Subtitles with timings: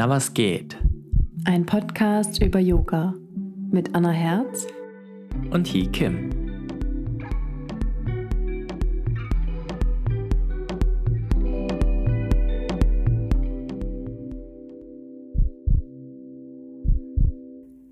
[0.00, 0.78] Na was geht?
[1.44, 3.14] Ein Podcast über Yoga
[3.70, 4.66] mit Anna Herz
[5.50, 6.30] und Hee Kim.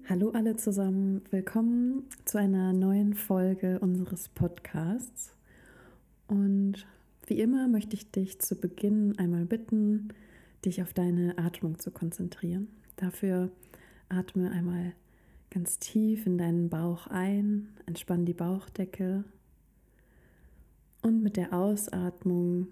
[0.09, 5.34] Hallo alle zusammen, willkommen zu einer neuen Folge unseres Podcasts.
[6.27, 6.86] Und
[7.27, 10.09] wie immer möchte ich dich zu Beginn einmal bitten,
[10.65, 12.69] dich auf deine Atmung zu konzentrieren.
[12.97, 13.51] Dafür
[14.09, 14.93] atme einmal
[15.51, 19.25] ganz tief in deinen Bauch ein, entspann die Bauchdecke
[21.03, 22.69] und mit der Ausatmung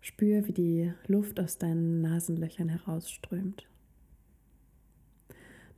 [0.00, 3.66] spür, wie die Luft aus deinen Nasenlöchern herausströmt.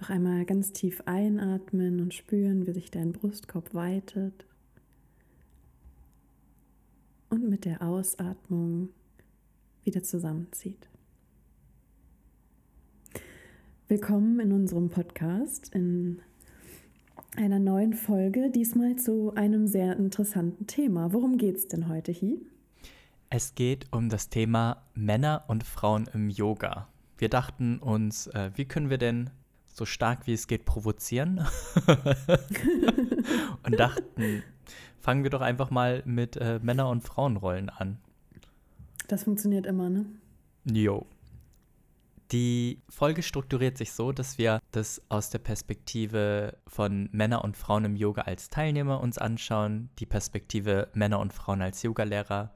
[0.00, 4.46] Noch einmal ganz tief einatmen und spüren, wie sich dein Brustkorb weitet.
[7.28, 8.90] Und mit der Ausatmung
[9.84, 10.88] wieder zusammenzieht.
[13.94, 16.20] Willkommen in unserem Podcast, in
[17.36, 21.12] einer neuen Folge, diesmal zu einem sehr interessanten Thema.
[21.12, 22.40] Worum geht es denn heute, Hi?
[23.30, 26.88] Es geht um das Thema Männer und Frauen im Yoga.
[27.18, 29.30] Wir dachten uns, äh, wie können wir denn
[29.64, 31.46] so stark wie es geht provozieren?
[33.62, 34.42] und dachten,
[34.98, 37.98] fangen wir doch einfach mal mit äh, Männer- und Frauenrollen an.
[39.06, 40.04] Das funktioniert immer, ne?
[40.64, 41.06] Jo.
[42.32, 47.84] Die Folge strukturiert sich so, dass wir das aus der Perspektive von Männer und Frauen
[47.84, 52.54] im Yoga als Teilnehmer uns anschauen, die Perspektive Männer und Frauen als Yogalehrer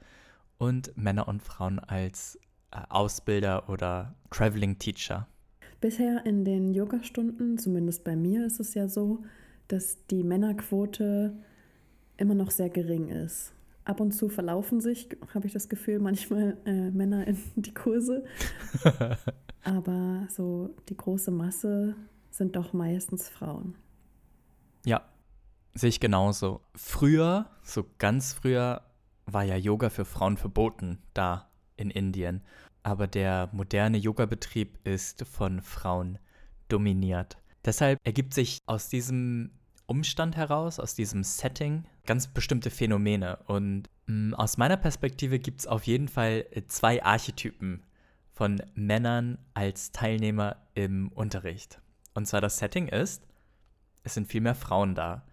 [0.56, 2.38] und Männer und Frauen als
[2.70, 5.28] äh, Ausbilder oder Traveling Teacher.
[5.80, 9.22] Bisher in den Yogastunden, zumindest bei mir ist es ja so,
[9.68, 11.36] dass die Männerquote
[12.16, 13.52] immer noch sehr gering ist.
[13.88, 18.22] Ab und zu verlaufen sich, habe ich das Gefühl, manchmal äh, Männer in die Kurse.
[19.64, 21.96] Aber so die große Masse
[22.30, 23.76] sind doch meistens Frauen.
[24.84, 25.08] Ja,
[25.72, 26.60] sehe ich genauso.
[26.74, 28.82] Früher, so ganz früher,
[29.24, 32.42] war ja Yoga für Frauen verboten da in Indien.
[32.82, 36.18] Aber der moderne Yoga-Betrieb ist von Frauen
[36.68, 37.38] dominiert.
[37.64, 39.57] Deshalb ergibt sich aus diesem
[39.88, 43.38] Umstand heraus, aus diesem Setting, ganz bestimmte Phänomene.
[43.46, 47.82] Und mh, mm, aus meiner Perspektive gibt es auf jeden Fall zwei Archetypen
[48.32, 51.80] von Männern als Teilnehmer im Unterricht.
[52.14, 53.26] Und zwar das Setting ist,
[54.04, 55.26] es sind viel mehr Frauen da.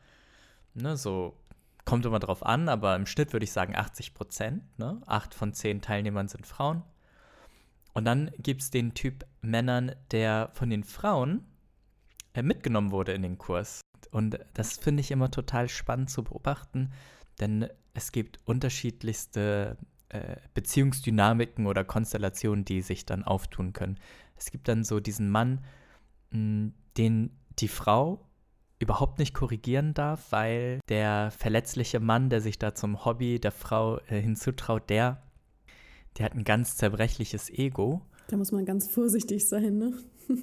[0.73, 1.37] Ne, so
[1.83, 4.63] kommt immer drauf an, aber im Schnitt würde ich sagen 80 Prozent.
[4.79, 5.01] Ne?
[5.05, 6.83] Acht von zehn Teilnehmern sind Frauen.
[7.93, 11.45] Und dann gibt es den Typ Männern, der von den Frauen
[12.33, 13.81] äh, mitgenommen wurde in den Kurs.
[14.07, 16.91] Und das finde ich immer total spannend zu beobachten,
[17.39, 19.77] denn es gibt unterschiedlichste
[20.09, 23.99] äh, Beziehungsdynamiken oder Konstellationen, die sich dann auftun können.
[24.35, 25.63] Es gibt dann so diesen Mann,
[26.31, 28.25] mh, den die Frau
[28.79, 33.99] überhaupt nicht korrigieren darf, weil der verletzliche Mann, der sich da zum Hobby der Frau
[34.07, 35.23] äh, hinzutraut, der,
[36.17, 38.01] der hat ein ganz zerbrechliches Ego.
[38.27, 39.93] Da muss man ganz vorsichtig sein, ne?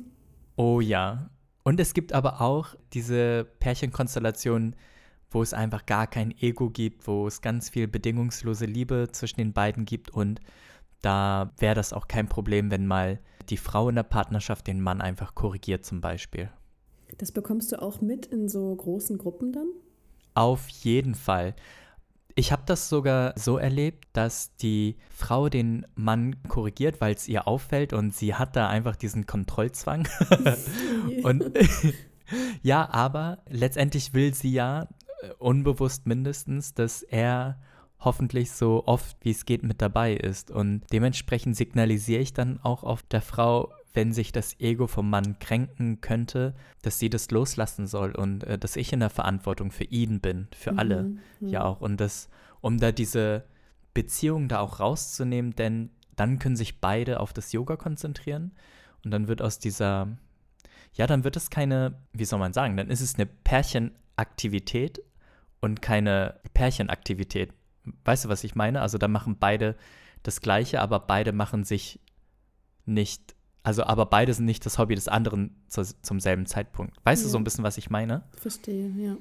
[0.57, 1.31] oh ja.
[1.63, 4.77] Und es gibt aber auch diese Pärchenkonstellationen,
[5.31, 9.53] wo es einfach gar kein Ego gibt, wo es ganz viel bedingungslose Liebe zwischen den
[9.53, 10.41] beiden gibt und
[11.01, 13.19] da wäre das auch kein Problem, wenn mal
[13.49, 16.49] die Frau in der Partnerschaft den Mann einfach korrigiert zum Beispiel.
[17.19, 19.67] Das bekommst du auch mit in so großen Gruppen dann?
[20.35, 21.55] Auf jeden Fall.
[22.35, 27.47] Ich habe das sogar so erlebt, dass die Frau den Mann korrigiert, weil es ihr
[27.47, 30.09] auffällt und sie hat da einfach diesen Kontrollzwang.
[31.23, 31.45] und
[32.63, 34.89] ja, aber letztendlich will sie ja
[35.39, 37.61] unbewusst mindestens, dass er
[38.01, 40.51] hoffentlich so oft wie es geht mit dabei ist.
[40.51, 45.39] Und dementsprechend signalisiere ich dann auch auf der Frau, wenn sich das Ego vom Mann
[45.39, 49.85] kränken könnte, dass sie das loslassen soll und äh, dass ich in der Verantwortung für
[49.85, 51.49] ihn bin, für mhm, alle ja.
[51.49, 51.81] ja auch.
[51.81, 52.29] Und das,
[52.61, 53.45] um da diese
[53.95, 58.53] Beziehung da auch rauszunehmen, denn dann können sich beide auf das Yoga konzentrieren
[59.05, 60.17] und dann wird aus dieser,
[60.95, 65.03] ja, dann wird es keine, wie soll man sagen, dann ist es eine Pärchenaktivität
[65.61, 67.53] und keine Pärchenaktivität.
[68.05, 68.81] Weißt du, was ich meine?
[68.81, 69.77] Also da machen beide
[70.23, 72.01] das Gleiche, aber beide machen sich
[72.85, 76.97] nicht, also aber beide sind nicht das Hobby des anderen zu, zum selben Zeitpunkt.
[77.05, 77.27] Weißt ja.
[77.27, 78.23] du so ein bisschen, was ich meine?
[78.37, 79.17] Verstehe, ja.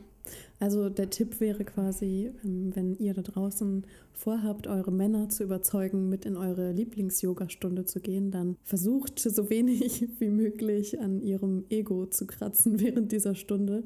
[0.59, 6.09] Also der Tipp wäre quasi, ähm, wenn ihr da draußen vorhabt, eure Männer zu überzeugen,
[6.09, 12.05] mit in eure Lieblings-Yoga-Stunde zu gehen, dann versucht so wenig wie möglich an ihrem Ego
[12.05, 13.83] zu kratzen während dieser Stunde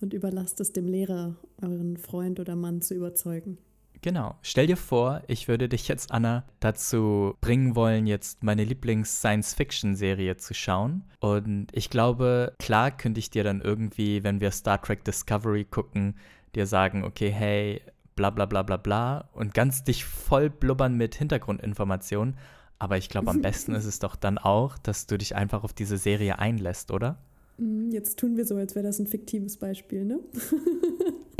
[0.00, 3.58] und überlasst es dem Lehrer, euren Freund oder Mann zu überzeugen.
[4.02, 4.34] Genau.
[4.42, 10.54] Stell dir vor, ich würde dich jetzt, Anna, dazu bringen wollen, jetzt meine Lieblings-Science-Fiction-Serie zu
[10.54, 11.04] schauen.
[11.20, 16.16] Und ich glaube, klar könnte ich dir dann irgendwie, wenn wir Star Trek Discovery gucken,
[16.56, 17.80] dir sagen, okay, hey,
[18.16, 22.36] bla bla bla bla bla und ganz dich voll blubbern mit Hintergrundinformationen.
[22.80, 25.72] Aber ich glaube, am besten ist es doch dann auch, dass du dich einfach auf
[25.72, 27.18] diese Serie einlässt, oder?
[27.58, 30.18] Mm, jetzt tun wir so, als wäre das ein fiktives Beispiel, ne?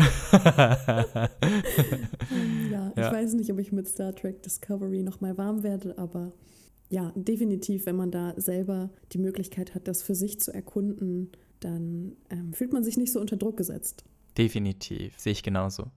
[2.70, 3.12] Ja, ich ja.
[3.12, 6.32] weiß nicht, ob ich mit Star Trek Discovery nochmal warm werde, aber
[6.88, 12.16] ja, definitiv, wenn man da selber die Möglichkeit hat, das für sich zu erkunden, dann
[12.30, 14.04] ähm, fühlt man sich nicht so unter Druck gesetzt.
[14.36, 15.90] Definitiv, sehe ich genauso.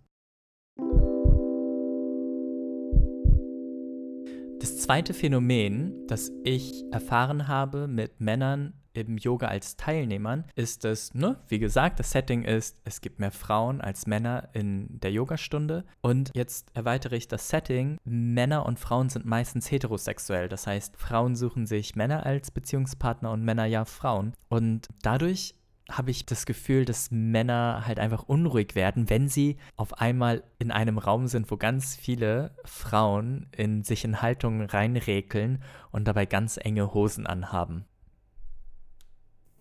[4.60, 11.14] Das zweite Phänomen, das ich erfahren habe mit Männern im Yoga als Teilnehmern, ist dass,
[11.14, 15.86] ne, wie gesagt, das Setting ist, es gibt mehr Frauen als Männer in der Yogastunde.
[16.02, 17.98] Und jetzt erweitere ich das Setting.
[18.04, 20.50] Männer und Frauen sind meistens heterosexuell.
[20.50, 24.34] Das heißt, Frauen suchen sich Männer als Beziehungspartner und Männer ja Frauen.
[24.50, 25.56] Und dadurch
[25.90, 30.72] habe ich das Gefühl, dass Männer halt einfach unruhig werden, wenn sie auf einmal in
[30.72, 35.62] einem Raum sind, wo ganz viele Frauen in sich in Haltungen reinrekeln
[35.92, 37.86] und dabei ganz enge Hosen anhaben.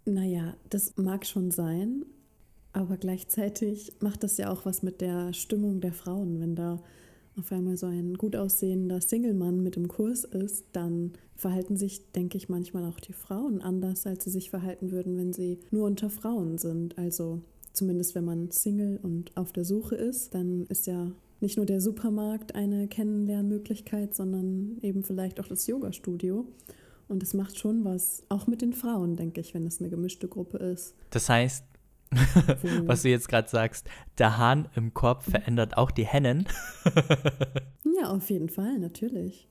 [0.07, 2.05] Naja, das mag schon sein,
[2.73, 6.83] aber gleichzeitig macht das ja auch was mit der Stimmung der Frauen, wenn da
[7.37, 12.37] auf einmal so ein gut aussehender Single-Mann mit im Kurs ist, dann verhalten sich, denke
[12.37, 16.11] ich, manchmal auch die Frauen anders, als sie sich verhalten würden, wenn sie nur unter
[16.11, 16.97] Frauen sind.
[16.97, 17.41] Also
[17.73, 21.11] zumindest wenn man Single und auf der Suche ist, dann ist ja
[21.41, 26.47] nicht nur der Supermarkt eine Kennenlernmöglichkeit, sondern eben vielleicht auch das Yoga-Studio.
[27.09, 30.29] Und es macht schon was, auch mit den Frauen, denke ich, wenn es eine gemischte
[30.29, 30.95] Gruppe ist.
[31.11, 31.65] Das heißt,
[32.87, 33.87] was du jetzt gerade sagst,
[34.19, 36.47] der Hahn im Korb verändert auch die Hennen.
[38.01, 39.49] ja, auf jeden Fall, natürlich.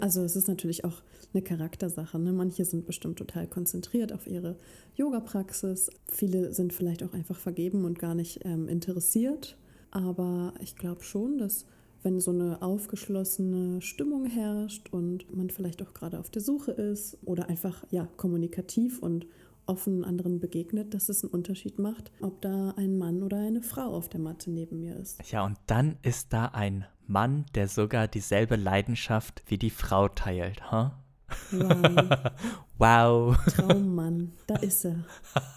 [0.00, 1.02] Also es ist natürlich auch
[1.34, 2.18] eine Charaktersache.
[2.18, 2.32] Ne?
[2.32, 4.56] Manche sind bestimmt total konzentriert auf ihre
[4.94, 5.90] Yoga-Praxis.
[6.06, 9.58] Viele sind vielleicht auch einfach vergeben und gar nicht ähm, interessiert.
[9.90, 11.66] Aber ich glaube schon, dass
[12.06, 17.18] wenn so eine aufgeschlossene Stimmung herrscht und man vielleicht auch gerade auf der Suche ist
[17.24, 19.26] oder einfach ja kommunikativ und
[19.66, 23.92] offen anderen begegnet, dass es einen Unterschied macht, ob da ein Mann oder eine Frau
[23.92, 25.20] auf der Matte neben mir ist.
[25.32, 30.70] Ja, und dann ist da ein Mann, der sogar dieselbe Leidenschaft wie die Frau teilt,
[30.70, 30.90] huh?
[31.50, 32.30] Wow.
[32.78, 33.36] wow.
[33.48, 35.02] Traummann, da ist er.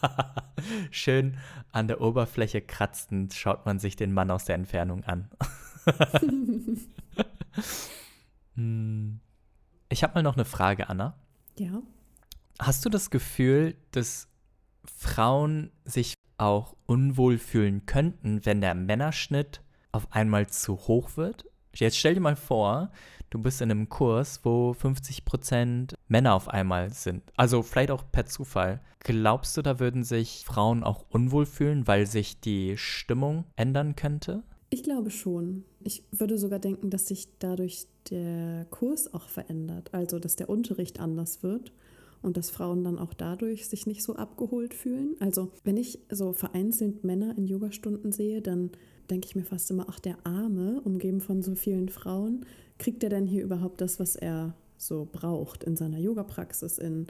[0.89, 1.37] Schön
[1.71, 5.29] an der Oberfläche kratzend schaut man sich den Mann aus der Entfernung an.
[8.55, 9.21] Hm.
[9.87, 11.17] ich habe mal noch eine Frage, Anna.
[11.57, 11.81] Ja.
[12.59, 14.27] Hast du das Gefühl, dass
[14.83, 21.45] Frauen sich auch unwohl fühlen könnten, wenn der Männerschnitt auf einmal zu hoch wird?
[21.73, 22.91] Jetzt stell dir mal vor,
[23.29, 27.23] du bist in einem Kurs, wo 50% Männer auf einmal sind.
[27.37, 28.81] Also vielleicht auch per Zufall.
[28.99, 34.43] Glaubst du, da würden sich Frauen auch unwohl fühlen, weil sich die Stimmung ändern könnte?
[34.69, 35.63] Ich glaube schon.
[35.83, 40.99] Ich würde sogar denken, dass sich dadurch der Kurs auch verändert, also dass der Unterricht
[40.99, 41.71] anders wird
[42.21, 45.15] und dass Frauen dann auch dadurch sich nicht so abgeholt fühlen.
[45.19, 48.71] Also wenn ich so vereinzelt Männer in Yogastunden sehe, dann
[49.09, 52.45] denke ich mir fast immer, ach der Arme, umgeben von so vielen Frauen,
[52.77, 57.07] kriegt er denn hier überhaupt das, was er so braucht in seiner Yoga-Praxis, in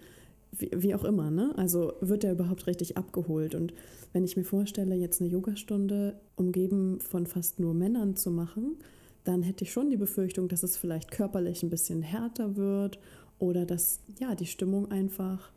[0.51, 1.53] wie, wie, auch immer, ne?
[1.55, 3.55] Also wird er überhaupt richtig abgeholt?
[3.55, 3.73] Und
[4.13, 8.77] wenn ich mir vorstelle, jetzt eine Yogastunde umgeben von fast nur Männern zu machen,
[9.23, 12.99] dann hätte ich schon die Befürchtung, dass es vielleicht körperlich ein bisschen härter wird
[13.37, 15.51] oder dass ja die Stimmung einfach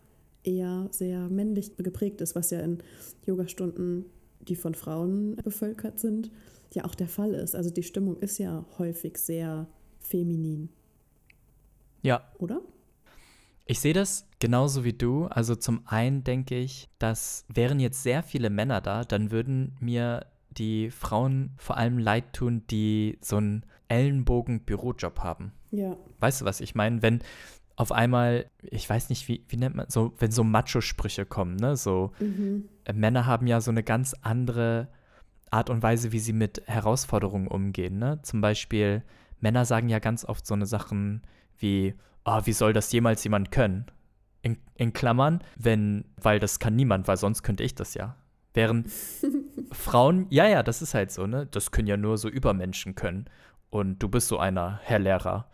[0.44, 2.78] eher sehr männlich geprägt ist, was ja in
[3.25, 4.06] Yogastunden,
[4.40, 6.30] die von Frauen bevölkert sind,
[6.75, 7.54] ja auch der Fall ist.
[7.54, 9.66] Also die Stimmung ist ja häufig sehr
[10.00, 10.68] feminin.
[12.02, 12.25] Ja.
[12.38, 12.61] Oder?
[13.64, 15.26] Ich sehe das genauso wie du.
[15.26, 20.26] Also zum einen denke ich, dass wären jetzt sehr viele Männer da, dann würden mir
[20.50, 25.52] die Frauen vor allem leid tun, die so einen Ellenbogen-Bürojob haben.
[25.71, 25.97] Ja.
[26.21, 27.02] Weißt du, was ich meine?
[27.02, 27.23] Wenn
[27.76, 31.76] auf einmal, ich weiß nicht, wie, wie nennt man so, wenn so Macho-Sprüche kommen, ne?
[31.76, 32.69] So, mhm.
[32.85, 34.88] äh, Männer haben ja so eine ganz andere
[35.50, 38.21] Art und Weise, wie sie mit Herausforderungen umgehen, ne?
[38.23, 39.02] Zum Beispiel,
[39.40, 41.23] Männer sagen ja ganz oft so eine Sachen
[41.59, 43.87] wie, oh, wie soll das jemals jemand können?
[44.43, 48.17] In, in Klammern, wenn, weil das kann niemand, weil sonst könnte ich das ja.
[48.55, 48.88] Während
[49.73, 51.47] Frauen, ja, ja, das ist halt so, ne?
[51.47, 53.26] Das können ja nur so Übermenschen können.
[53.71, 55.47] Und du bist so einer, Herr Lehrer.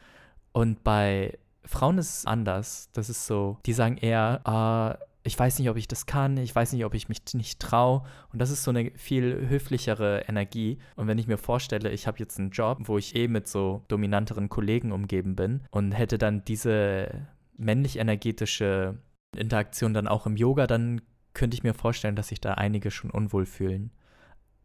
[0.52, 2.90] Und bei Frauen ist es anders.
[2.92, 6.54] Das ist so, die sagen eher, ah, ich weiß nicht, ob ich das kann, ich
[6.54, 8.02] weiß nicht, ob ich mich nicht traue.
[8.32, 10.78] Und das ist so eine viel höflichere Energie.
[10.96, 13.84] Und wenn ich mir vorstelle, ich habe jetzt einen Job, wo ich eh mit so
[13.88, 18.98] dominanteren Kollegen umgeben bin und hätte dann diese männlich-energetische
[19.36, 21.02] Interaktion dann auch im Yoga, dann
[21.34, 23.90] könnte ich mir vorstellen, dass sich da einige schon unwohl fühlen.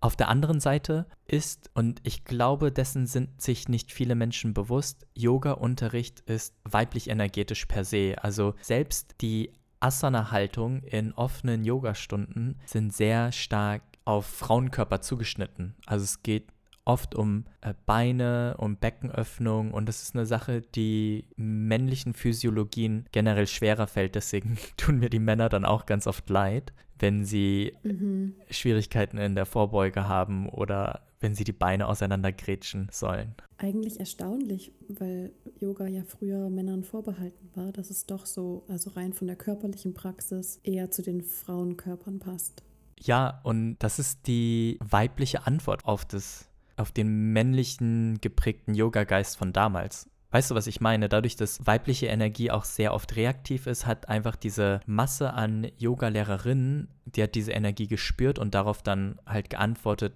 [0.03, 5.07] Auf der anderen Seite ist, und ich glaube, dessen sind sich nicht viele Menschen bewusst,
[5.13, 8.15] Yoga-Unterricht ist weiblich energetisch per se.
[8.21, 15.75] Also selbst die Asana-Haltung in offenen Yogastunden sind sehr stark auf Frauenkörper zugeschnitten.
[15.85, 16.47] Also es geht
[16.85, 23.47] oft um äh, Beine, um Beckenöffnung und das ist eine Sache, die männlichen Physiologien generell
[23.47, 24.15] schwerer fällt.
[24.15, 28.35] Deswegen tun mir die Männer dann auch ganz oft leid, wenn sie mhm.
[28.49, 33.33] Schwierigkeiten in der Vorbeuge haben oder wenn sie die Beine auseinandergrätschen sollen.
[33.57, 39.13] Eigentlich erstaunlich, weil Yoga ja früher Männern vorbehalten war, dass es doch so, also rein
[39.13, 42.61] von der körperlichen Praxis, eher zu den Frauenkörpern passt.
[42.99, 49.53] Ja, und das ist die weibliche Antwort auf das auf den männlichen geprägten Yoga-Geist von
[49.53, 50.09] damals.
[50.31, 51.07] Weißt du, was ich meine?
[51.07, 56.87] Dadurch, dass weibliche Energie auch sehr oft reaktiv ist, hat einfach diese Masse an Yoga-Lehrerinnen,
[57.05, 60.13] die hat diese Energie gespürt und darauf dann halt geantwortet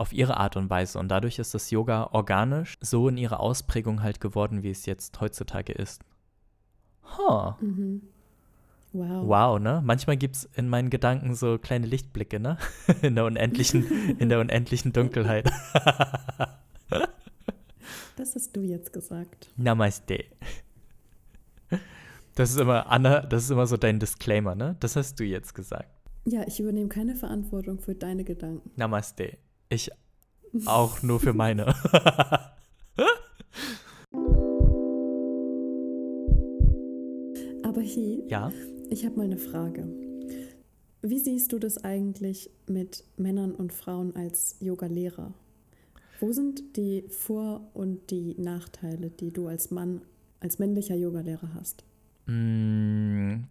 [0.00, 0.98] auf ihre Art und Weise.
[0.98, 5.20] Und dadurch ist das Yoga organisch so in ihrer Ausprägung halt geworden, wie es jetzt
[5.20, 6.02] heutzutage ist.
[7.18, 7.52] Huh.
[7.60, 8.02] Mhm.
[8.92, 9.28] Wow.
[9.28, 9.82] Wow, ne?
[9.84, 12.56] Manchmal gibt es in meinen Gedanken so kleine Lichtblicke, ne?
[13.02, 15.48] in der unendlichen, in der unendlichen Dunkelheit.
[18.16, 19.50] das hast du jetzt gesagt.
[19.56, 20.24] Namaste.
[22.34, 24.76] Das ist immer, Anna, das ist immer so dein Disclaimer, ne?
[24.80, 25.90] Das hast du jetzt gesagt.
[26.24, 28.70] Ja, ich übernehme keine Verantwortung für deine Gedanken.
[28.76, 29.36] Namaste.
[29.72, 29.90] Ich
[30.66, 31.66] auch nur für meine.
[37.62, 38.52] Aber hier, ja?
[38.90, 39.86] Ich habe mal eine Frage.
[41.02, 45.32] Wie siehst du das eigentlich mit Männern und Frauen als Yoga-Lehrer?
[46.18, 50.02] Wo sind die Vor- und die Nachteile, die du als Mann,
[50.40, 51.84] als männlicher Yogalehrer hast?
[52.26, 53.44] Mm,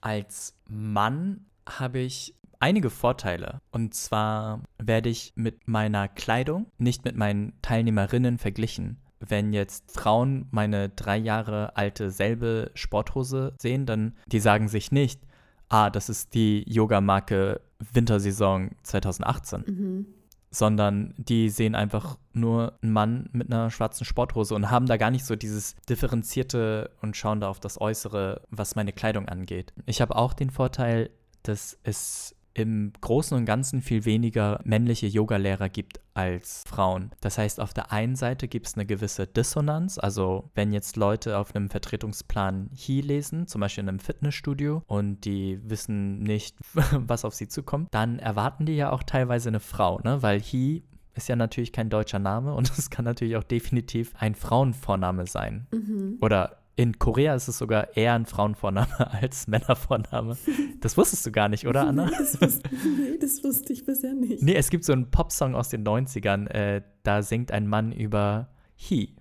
[0.00, 3.60] als Mann habe ich einige Vorteile.
[3.70, 10.46] Und zwar werde ich mit meiner Kleidung nicht mit meinen Teilnehmerinnen verglichen wenn jetzt Frauen
[10.50, 15.20] meine drei Jahre alte selbe Sporthose sehen, dann die sagen sich nicht,
[15.68, 17.60] ah, das ist die Yoga-Marke
[17.92, 19.64] Wintersaison 2018.
[19.66, 20.06] Mhm.
[20.50, 25.10] Sondern die sehen einfach nur einen Mann mit einer schwarzen Sporthose und haben da gar
[25.10, 29.72] nicht so dieses Differenzierte und schauen da auf das Äußere, was meine Kleidung angeht.
[29.86, 31.10] Ich habe auch den Vorteil,
[31.42, 37.10] dass es im Großen und Ganzen viel weniger männliche Yogalehrer gibt als Frauen.
[37.20, 41.36] Das heißt, auf der einen Seite gibt es eine gewisse Dissonanz, also wenn jetzt Leute
[41.36, 46.56] auf einem Vertretungsplan He lesen, zum Beispiel in einem Fitnessstudio, und die wissen nicht,
[46.92, 50.22] was auf sie zukommt, dann erwarten die ja auch teilweise eine Frau, ne?
[50.22, 50.82] weil He
[51.14, 55.66] ist ja natürlich kein deutscher Name und es kann natürlich auch definitiv ein Frauenvorname sein.
[55.72, 56.18] Mhm.
[56.22, 60.36] Oder in Korea ist es sogar eher ein Frauenvorname als Männervorname.
[60.80, 62.06] Das wusstest du gar nicht, oder, Anna?
[62.06, 64.42] Nee, das wusste, nee, das wusste ich bisher nicht.
[64.42, 68.50] Nee, es gibt so einen Popsong aus den 90ern, äh, da singt ein Mann über
[68.74, 69.16] He,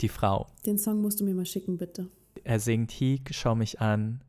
[0.00, 0.46] die Frau.
[0.64, 2.08] Den Song musst du mir mal schicken, bitte.
[2.44, 4.22] Er singt He, schau mich an.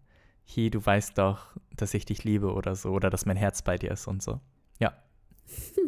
[0.44, 3.78] He, du weißt doch, dass ich dich liebe oder so, oder dass mein Herz bei
[3.78, 4.40] dir ist und so.
[4.80, 4.94] Ja.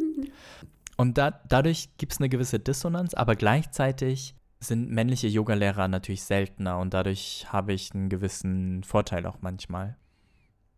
[0.96, 6.78] und da, dadurch gibt es eine gewisse Dissonanz, aber gleichzeitig sind männliche Yogalehrer natürlich seltener
[6.78, 9.96] und dadurch habe ich einen gewissen Vorteil auch manchmal.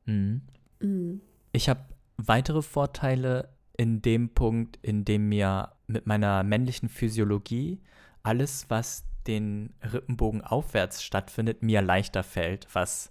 [0.05, 0.43] Mhm.
[0.81, 1.21] Mhm.
[1.53, 1.81] Ich habe
[2.17, 7.81] weitere Vorteile in dem Punkt, in dem mir mit meiner männlichen Physiologie
[8.23, 13.11] alles, was den Rippenbogen aufwärts stattfindet, mir leichter fällt, was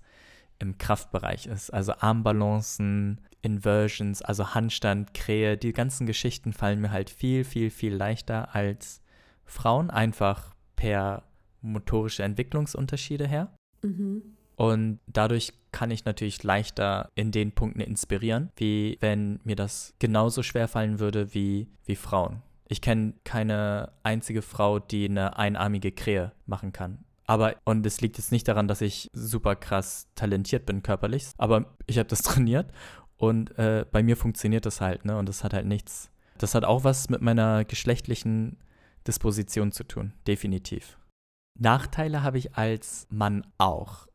[0.60, 1.72] im Kraftbereich ist.
[1.72, 7.96] Also Armbalancen, Inversions, also Handstand, Krähe, die ganzen Geschichten fallen mir halt viel, viel, viel
[7.96, 9.02] leichter als
[9.46, 11.24] Frauen, einfach per
[11.62, 13.54] motorische Entwicklungsunterschiede her.
[13.84, 14.22] Mhm.
[14.56, 20.42] Und dadurch kann ich natürlich leichter in den Punkten inspirieren, wie wenn mir das genauso
[20.42, 22.42] schwer fallen würde wie, wie Frauen.
[22.70, 27.00] Ich kenne keine einzige Frau, die eine einarmige Krähe machen kann.
[27.26, 31.66] Aber, und es liegt jetzt nicht daran, dass ich super krass talentiert bin körperlich, aber
[31.88, 32.72] ich habe das trainiert
[33.18, 35.18] und äh, bei mir funktioniert das halt, ne?
[35.18, 36.10] Und das hat halt nichts.
[36.38, 38.58] Das hat auch was mit meiner geschlechtlichen
[39.08, 40.98] Disposition zu tun, definitiv.
[41.60, 44.08] Nachteile habe ich als Mann auch.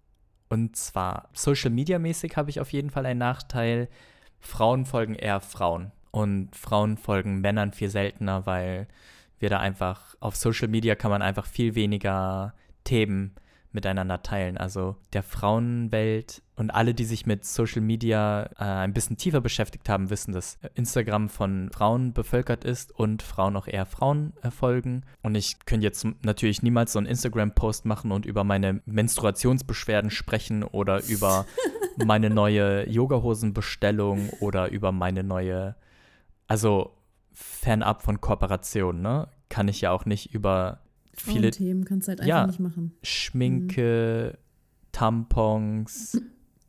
[0.49, 3.89] Und zwar Social Media mäßig habe ich auf jeden Fall einen Nachteil.
[4.39, 8.87] Frauen folgen eher Frauen und Frauen folgen Männern viel seltener, weil
[9.39, 13.35] wir da einfach auf Social Media kann man einfach viel weniger Themen
[13.73, 14.57] miteinander teilen.
[14.57, 19.89] Also der Frauenwelt Und alle, die sich mit Social Media äh, ein bisschen tiefer beschäftigt
[19.89, 25.03] haben, wissen, dass Instagram von Frauen bevölkert ist und Frauen auch eher Frauen äh, folgen.
[25.23, 30.63] Und ich könnte jetzt natürlich niemals so einen Instagram-Post machen und über meine Menstruationsbeschwerden sprechen
[30.63, 31.45] oder über
[32.05, 35.75] meine neue Yogahosenbestellung oder über meine neue,
[36.47, 36.93] also
[37.33, 39.29] fernab von Kooperation, ne?
[39.49, 40.81] Kann ich ja auch nicht über
[41.17, 42.93] viele Themen kannst du halt einfach ja, nicht machen.
[43.03, 44.39] Schminke, mhm.
[44.93, 46.21] Tampons,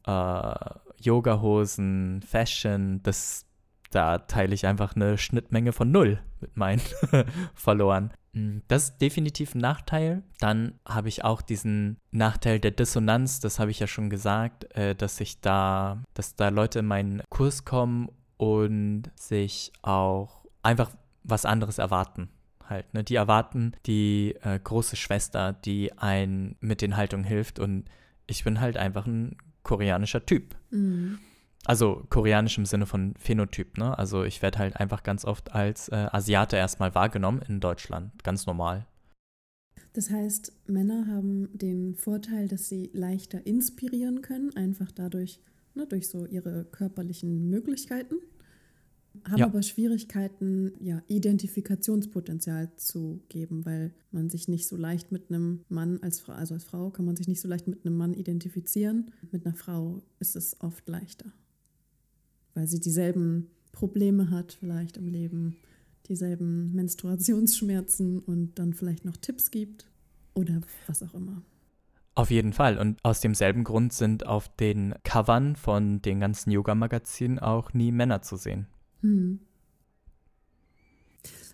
[0.06, 0.56] äh,
[1.02, 3.46] Yogahosen, Fashion, das,
[3.92, 6.82] da teile ich einfach eine Schnittmenge von null mit meinen
[7.54, 8.12] verloren.
[8.34, 10.24] Mm, das ist definitiv ein Nachteil.
[10.40, 14.96] Dann habe ich auch diesen Nachteil der Dissonanz, das habe ich ja schon gesagt, äh,
[14.96, 20.92] dass ich da, dass da Leute in meinen Kurs kommen und sich auch einfach
[21.24, 22.30] was anderes erwarten.
[22.68, 23.04] Halt, ne?
[23.04, 27.86] Die erwarten die äh, große Schwester, die einen mit den Haltungen hilft und
[28.28, 30.56] ich bin halt einfach ein koreanischer Typ.
[30.72, 31.20] Mhm.
[31.66, 33.98] Also koreanisch im Sinne von Phänotyp, ne?
[33.98, 38.46] Also ich werde halt einfach ganz oft als äh, Asiate erstmal wahrgenommen in Deutschland, ganz
[38.46, 38.86] normal.
[39.94, 45.40] Das heißt, Männer haben den Vorteil, dass sie leichter inspirieren können, einfach dadurch,
[45.74, 48.16] ne, durch so ihre körperlichen Möglichkeiten
[49.24, 49.46] haben ja.
[49.46, 56.02] aber Schwierigkeiten, ja, Identifikationspotenzial zu geben, weil man sich nicht so leicht mit einem Mann
[56.02, 59.12] als Frau, also als Frau kann man sich nicht so leicht mit einem Mann identifizieren.
[59.32, 61.32] Mit einer Frau ist es oft leichter,
[62.54, 65.58] weil sie dieselben Probleme hat vielleicht im Leben,
[66.08, 69.88] dieselben Menstruationsschmerzen und dann vielleicht noch Tipps gibt
[70.34, 71.42] oder was auch immer.
[72.16, 72.78] Auf jeden Fall.
[72.78, 78.22] Und aus demselben Grund sind auf den Covern von den ganzen Yoga-Magazinen auch nie Männer
[78.22, 78.68] zu sehen.
[79.06, 79.40] Hm.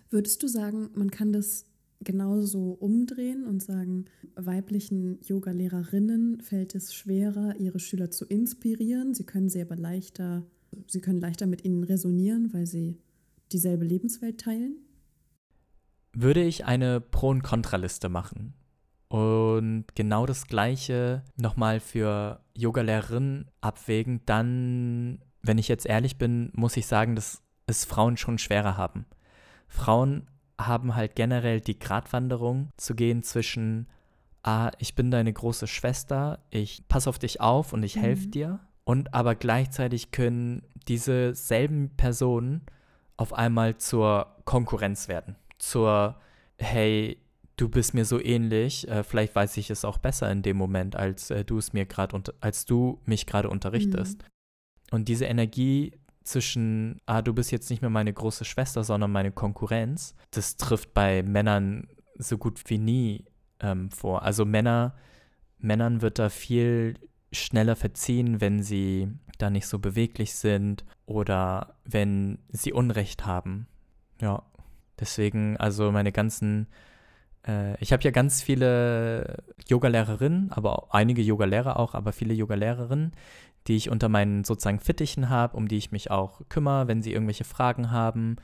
[0.08, 1.66] Würdest du sagen, man kann das
[2.00, 9.14] genauso umdrehen und sagen, weiblichen Yoga-Lehrerinnen fällt es schwerer, ihre Schüler zu inspirieren.
[9.14, 10.46] Sie können sie aber leichter,
[10.86, 12.96] sie können leichter mit ihnen resonieren, weil sie
[13.52, 14.76] dieselbe Lebenswelt teilen?
[16.14, 18.54] Würde ich eine Pro- und Kontraliste machen
[19.08, 26.76] und genau das Gleiche nochmal für Yogalehrerinnen abwägen, dann wenn ich jetzt ehrlich bin, muss
[26.76, 29.06] ich sagen, dass es Frauen schon schwerer haben.
[29.68, 30.28] Frauen
[30.58, 33.88] haben halt generell die Gratwanderung zu gehen zwischen,
[34.42, 38.00] ah, ich bin deine große Schwester, ich passe auf dich auf und ich mhm.
[38.00, 38.60] helfe dir.
[38.84, 42.62] Und aber gleichzeitig können diese selben Personen
[43.16, 45.36] auf einmal zur Konkurrenz werden.
[45.58, 46.16] Zur,
[46.58, 47.18] hey,
[47.56, 50.96] du bist mir so ähnlich, äh, vielleicht weiß ich es auch besser in dem Moment,
[50.96, 54.22] als äh, du es mir gerade als du mich gerade unterrichtest.
[54.22, 54.31] Mhm.
[54.92, 59.32] Und diese Energie zwischen, ah, du bist jetzt nicht mehr meine große Schwester, sondern meine
[59.32, 63.24] Konkurrenz, das trifft bei Männern so gut wie nie
[63.60, 64.22] ähm, vor.
[64.22, 64.94] Also Männer,
[65.58, 66.94] Männern wird da viel
[67.32, 73.66] schneller verziehen, wenn sie da nicht so beweglich sind oder wenn sie Unrecht haben.
[74.20, 74.42] Ja,
[75.00, 76.66] deswegen, also meine ganzen,
[77.48, 83.12] äh, ich habe ja ganz viele Yogalehrerinnen, aber einige Yogalehrer auch, aber viele Yogalehrerinnen,
[83.66, 87.12] die ich unter meinen sozusagen Fittichen habe, um die ich mich auch kümmere, wenn sie
[87.12, 88.36] irgendwelche Fragen haben.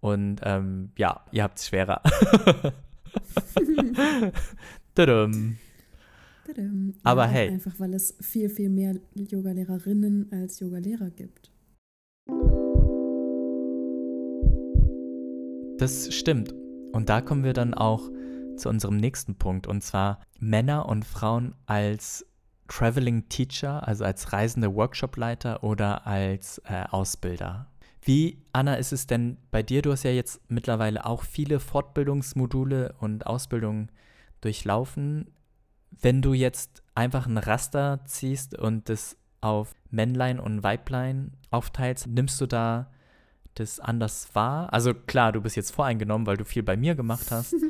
[0.00, 2.02] Und ähm, ja, ihr habt es schwerer.
[4.94, 5.58] Tadam.
[6.46, 6.94] Tadam.
[7.02, 7.48] Aber ja, hey.
[7.50, 11.50] Einfach weil es viel, viel mehr Yogalehrerinnen als Yogalehrer gibt.
[15.78, 16.54] Das stimmt.
[16.92, 18.10] Und da kommen wir dann auch
[18.56, 22.26] zu unserem nächsten Punkt, und zwar Männer und Frauen als
[22.72, 27.66] Traveling Teacher, also als reisende Workshopleiter oder als äh, Ausbilder.
[28.00, 29.82] Wie, Anna, ist es denn bei dir?
[29.82, 33.90] Du hast ja jetzt mittlerweile auch viele Fortbildungsmodule und Ausbildungen
[34.40, 35.30] durchlaufen.
[35.90, 42.40] Wenn du jetzt einfach ein Raster ziehst und das auf Männlein und Weiblein aufteilst, nimmst
[42.40, 42.90] du da
[43.54, 44.72] das anders wahr?
[44.72, 47.54] Also klar, du bist jetzt voreingenommen, weil du viel bei mir gemacht hast.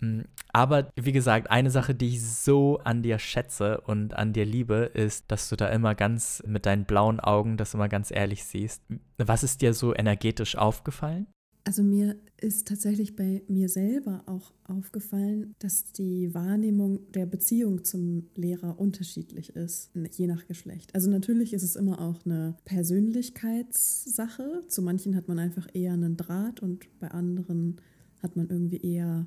[0.00, 4.46] Mm, aber wie gesagt, eine Sache, die ich so an dir schätze und an dir
[4.46, 8.44] liebe, ist, dass du da immer ganz mit deinen blauen Augen das immer ganz ehrlich
[8.44, 8.82] siehst.
[9.18, 11.26] Was ist dir so energetisch aufgefallen?
[11.66, 18.28] Also mir ist tatsächlich bei mir selber auch aufgefallen, dass die Wahrnehmung der Beziehung zum
[18.36, 20.94] Lehrer unterschiedlich ist, je nach Geschlecht.
[20.94, 24.62] Also natürlich ist es immer auch eine Persönlichkeitssache.
[24.68, 27.80] Zu manchen hat man einfach eher einen Draht und bei anderen
[28.22, 29.26] hat man irgendwie eher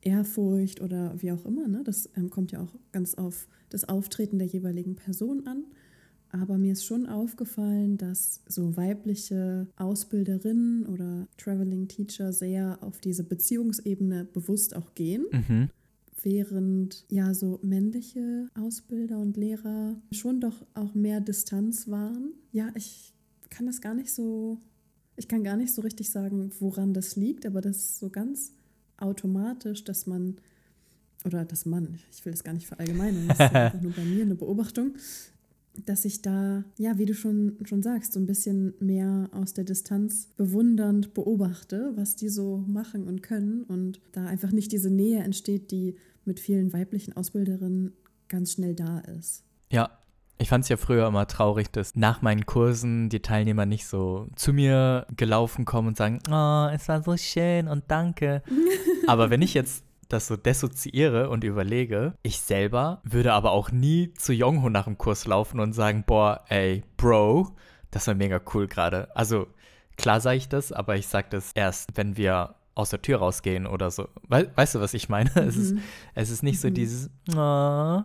[0.00, 1.68] Ehrfurcht oder wie auch immer.
[1.68, 1.82] Ne?
[1.84, 5.64] Das ähm, kommt ja auch ganz auf das Auftreten der jeweiligen Person an.
[6.32, 13.24] Aber mir ist schon aufgefallen, dass so weibliche Ausbilderinnen oder Traveling Teacher sehr auf diese
[13.24, 15.26] Beziehungsebene bewusst auch gehen.
[15.32, 15.70] Mhm.
[16.22, 22.34] während ja so männliche Ausbilder und Lehrer schon doch auch mehr Distanz waren.
[22.52, 23.14] Ja, ich
[23.48, 24.58] kann das gar nicht so,
[25.16, 28.52] ich kann gar nicht so richtig sagen, woran das liegt, aber das ist so ganz
[28.98, 30.36] automatisch, dass man,
[31.24, 34.34] oder dass man, ich will das gar nicht verallgemeinern, das ist nur bei mir eine
[34.34, 34.94] Beobachtung,
[35.86, 39.64] dass ich da, ja, wie du schon, schon sagst, so ein bisschen mehr aus der
[39.64, 45.22] Distanz bewundernd beobachte, was die so machen und können und da einfach nicht diese Nähe
[45.22, 47.92] entsteht, die mit vielen weiblichen Ausbilderinnen
[48.28, 49.44] ganz schnell da ist.
[49.70, 49.90] Ja,
[50.38, 54.26] ich fand es ja früher immer traurig, dass nach meinen Kursen die Teilnehmer nicht so
[54.36, 58.42] zu mir gelaufen kommen und sagen, oh, es war so schön und danke.
[59.06, 64.12] Aber wenn ich jetzt das so dissoziiere und überlege, ich selber würde aber auch nie
[64.14, 67.56] zu Jongho nach dem Kurs laufen und sagen, boah, ey, Bro,
[67.90, 69.14] das war mega cool gerade.
[69.16, 69.46] Also
[69.96, 73.66] klar sage ich das, aber ich sage das erst, wenn wir aus der Tür rausgehen
[73.66, 74.08] oder so.
[74.28, 75.30] We weißt du, was ich meine?
[75.40, 75.48] Mhm.
[75.48, 75.76] Es, ist,
[76.14, 76.60] es ist nicht mhm.
[76.60, 78.02] so dieses, oh,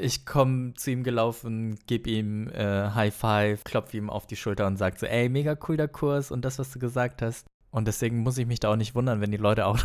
[0.00, 4.66] ich komme zu ihm gelaufen, gebe ihm äh, High Five, klopfe ihm auf die Schulter
[4.66, 7.46] und sage so, ey, mega cool der Kurs und das, was du gesagt hast.
[7.72, 9.78] Und deswegen muss ich mich da auch nicht wundern, wenn die Leute auch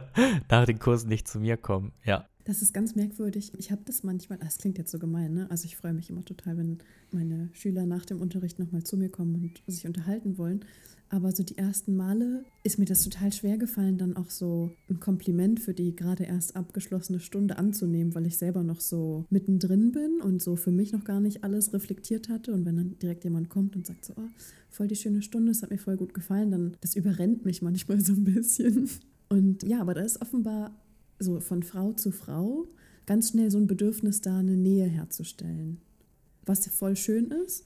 [0.50, 1.92] nach den Kursen nicht zu mir kommen.
[2.04, 2.26] Ja.
[2.44, 3.52] Das ist ganz merkwürdig.
[3.58, 5.46] Ich habe das manchmal, das klingt jetzt so gemein, ne?
[5.50, 6.78] Also ich freue mich immer total, wenn
[7.12, 10.64] meine Schüler nach dem Unterricht nochmal zu mir kommen und sich unterhalten wollen.
[11.10, 14.98] Aber so die ersten Male ist mir das total schwer gefallen, dann auch so ein
[14.98, 20.20] Kompliment für die gerade erst abgeschlossene Stunde anzunehmen, weil ich selber noch so mittendrin bin
[20.20, 22.52] und so für mich noch gar nicht alles reflektiert hatte.
[22.52, 24.28] Und wenn dann direkt jemand kommt und sagt so, oh,
[24.70, 28.00] voll die schöne Stunde, es hat mir voll gut gefallen, dann das überrennt mich manchmal
[28.00, 28.88] so ein bisschen.
[29.28, 30.74] Und ja, aber da ist offenbar
[31.18, 32.66] so von Frau zu Frau
[33.06, 35.80] ganz schnell so ein Bedürfnis da, eine Nähe herzustellen.
[36.46, 37.64] Was voll schön ist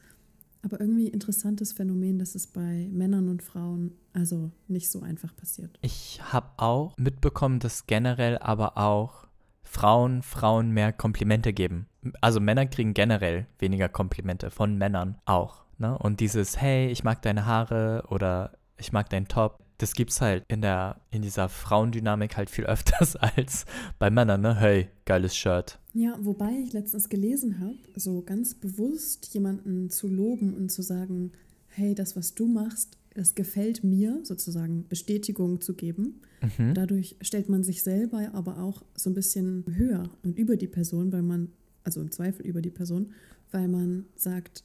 [0.62, 5.78] aber irgendwie interessantes Phänomen, dass es bei Männern und Frauen also nicht so einfach passiert.
[5.82, 9.26] Ich habe auch mitbekommen, dass generell aber auch
[9.64, 11.86] Frauen Frauen mehr Komplimente geben.
[12.20, 15.64] Also Männer kriegen generell weniger Komplimente von Männern auch.
[15.78, 15.96] Ne?
[15.98, 20.44] Und dieses, hey, ich mag deine Haare oder ich mag deinen Top, das gibt's halt
[20.48, 23.66] in der, in dieser Frauendynamik halt viel öfters als
[23.98, 24.54] bei Männern, ne?
[24.54, 25.78] Hey, geiles Shirt.
[25.92, 31.32] Ja, wobei ich letztens gelesen habe, so ganz bewusst jemanden zu loben und zu sagen,
[31.66, 36.20] hey, das, was du machst, das gefällt mir, sozusagen Bestätigung zu geben.
[36.58, 36.74] Mhm.
[36.74, 41.12] Dadurch stellt man sich selber aber auch so ein bisschen höher und über die Person,
[41.12, 41.52] weil man,
[41.84, 43.12] also im Zweifel über die Person,
[43.50, 44.64] weil man sagt,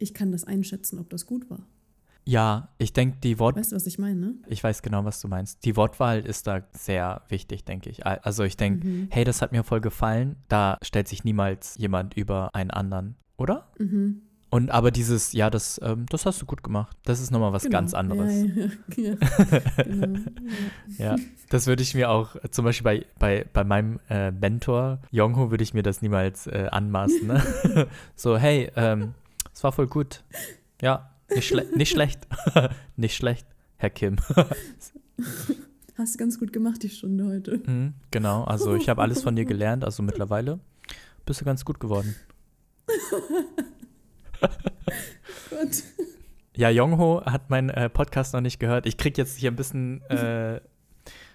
[0.00, 1.66] ich kann das einschätzen, ob das gut war.
[2.24, 3.56] Ja, ich denke, die Wort.
[3.56, 4.20] Weißt du, was ich meine?
[4.20, 4.34] Ne?
[4.46, 5.64] Ich weiß genau, was du meinst.
[5.64, 8.06] Die Wortwahl ist da sehr wichtig, denke ich.
[8.06, 9.08] Also ich denke, mhm.
[9.10, 10.36] hey, das hat mir voll gefallen.
[10.48, 13.68] Da stellt sich niemals jemand über einen anderen, oder?
[13.78, 14.22] Mhm.
[14.50, 16.96] Und aber dieses, ja, das, ähm, das hast du gut gemacht.
[17.04, 17.78] Das ist nochmal was genau.
[17.78, 18.34] ganz anderes.
[18.34, 18.64] Ja,
[18.96, 19.16] ja, ja.
[19.84, 20.20] genau.
[20.98, 21.16] ja.
[21.48, 25.62] das würde ich mir auch, zum Beispiel bei, bei, bei meinem äh, Mentor, Yongho, würde
[25.62, 27.28] ich mir das niemals äh, anmaßen.
[27.28, 27.42] Ne?
[28.16, 29.14] so, hey, ähm,
[29.60, 30.24] es war voll gut.
[30.80, 32.26] Ja, nicht, schle nicht schlecht.
[32.96, 33.46] nicht schlecht,
[33.76, 34.16] Herr Kim.
[35.98, 37.58] Hast du ganz gut gemacht, die Stunde heute.
[37.66, 40.60] Mhm, genau, also ich habe alles von dir gelernt, also mittlerweile
[41.26, 42.16] bist du ganz gut geworden.
[45.50, 45.82] Gut.
[46.56, 48.86] Ja, Jongho hat meinen äh, Podcast noch nicht gehört.
[48.86, 50.62] Ich kriege jetzt hier ein bisschen äh,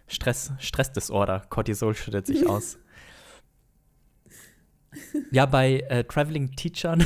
[0.08, 1.46] Stress, Stressdisorder.
[1.50, 2.80] Cortisol schüttet sich aus.
[5.32, 7.06] Ja, bei äh, Traveling Teachern.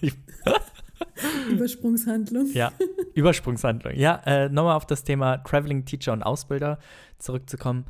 [1.50, 2.52] Übersprungshandlung.
[2.52, 2.72] Ja,
[3.14, 3.94] Übersprungshandlung.
[3.96, 6.78] Ja, äh, nochmal auf das Thema Traveling Teacher und Ausbilder
[7.18, 7.86] zurückzukommen.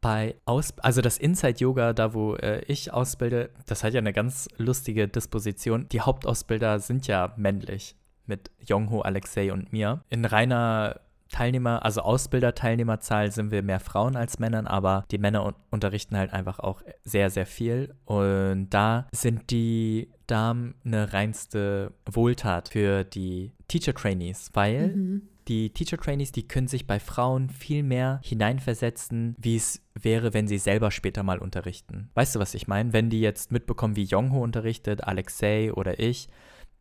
[0.00, 4.12] Bei Aus also das Inside Yoga, da wo äh, ich ausbilde, das hat ja eine
[4.12, 5.88] ganz lustige Disposition.
[5.90, 10.04] Die Hauptausbilder sind ja männlich mit Jongho, Alexei und mir.
[10.10, 15.54] In reiner Teilnehmer, also Ausbilder-Teilnehmerzahl sind wir mehr Frauen als Männern, aber die Männer un
[15.70, 17.94] unterrichten halt einfach auch sehr, sehr viel.
[18.04, 25.22] Und da sind die Damen eine reinste Wohltat für die Teacher-Trainees, weil mhm.
[25.48, 30.58] die Teacher-Trainees, die können sich bei Frauen viel mehr hineinversetzen, wie es wäre, wenn sie
[30.58, 32.10] selber später mal unterrichten.
[32.14, 32.92] Weißt du, was ich meine?
[32.92, 36.28] Wenn die jetzt mitbekommen, wie Jongho unterrichtet, Alexei oder ich,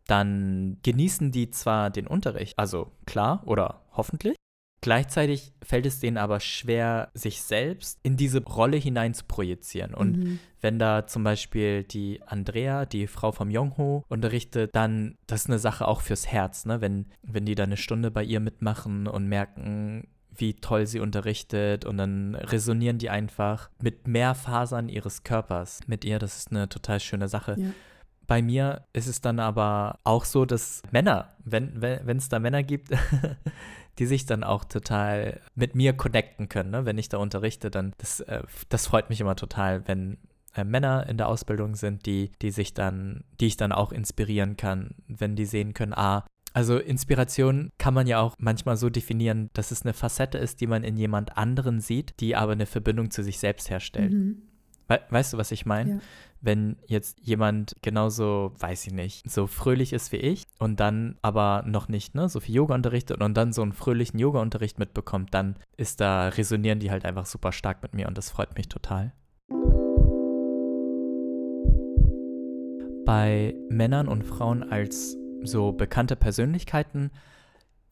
[0.08, 4.36] dann genießen die zwar den Unterricht, also klar oder hoffentlich,
[4.84, 9.94] Gleichzeitig fällt es denen aber schwer, sich selbst in diese Rolle hinein zu projizieren.
[9.94, 10.40] Und mhm.
[10.60, 15.60] wenn da zum Beispiel die Andrea, die Frau vom Jongho, unterrichtet, dann das ist eine
[15.60, 16.82] Sache auch fürs Herz, ne?
[16.82, 21.86] Wenn, wenn die da eine Stunde bei ihr mitmachen und merken, wie toll sie unterrichtet
[21.86, 26.20] und dann resonieren die einfach mit mehr Fasern ihres Körpers mit ihr.
[26.20, 27.56] Das ist eine total schöne Sache.
[27.58, 27.70] Ja.
[28.28, 32.64] bei mir ist es dann aber auch so, dass Männer, wenn es wenn, da Männer
[32.64, 32.90] gibt,
[34.00, 36.86] die sich dann auch total mit mir connecten können, ne?
[36.86, 40.18] wenn ich da unterrichte, dann das, äh, das freut mich immer total, wenn
[40.56, 44.58] äh, Männer in der Ausbildung sind, die, die sich dann, die ich dann auch inspirieren
[44.58, 49.50] kann, wenn die sehen können, ah, also Inspiration kann man ja auch manchmal so definieren,
[49.54, 53.10] dass es eine Facette ist, die man in jemand anderen sieht, die aber eine Verbindung
[53.10, 54.14] zu sich selbst herstellt.
[54.14, 54.44] Mhm.
[54.88, 55.90] We weißt du, was ich meine?
[55.90, 56.00] Ja.
[56.42, 61.64] Wenn jetzt jemand genauso, weiß ich nicht, so fröhlich ist wie ich und dann aber
[61.66, 65.56] noch nicht ne, so viel Yoga unterrichtet und dann so einen fröhlichen Yoga-Unterricht mitbekommt, dann
[65.78, 69.14] ist da, resonieren die halt einfach super stark mit mir und das freut mich total.
[73.06, 77.12] Bei Männern und Frauen als so bekannte Persönlichkeiten